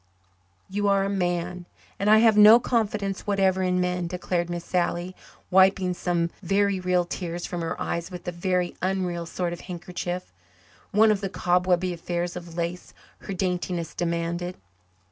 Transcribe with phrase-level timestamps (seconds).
[0.67, 1.67] "You are a man
[1.99, 5.15] and I have no confidence whatever in men," declared Miss Sally,
[5.51, 10.33] wiping some very real tears from her eyes with a very unreal sort of handkerchief
[10.89, 14.57] one of the cobwebby affairs of lace her daintiness demanded.